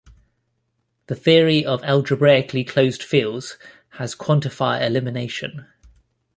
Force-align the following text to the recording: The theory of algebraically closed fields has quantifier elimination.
The 1.05 1.15
theory 1.15 1.63
of 1.63 1.83
algebraically 1.83 2.63
closed 2.63 3.03
fields 3.03 3.59
has 3.89 4.15
quantifier 4.15 4.81
elimination. 4.83 5.67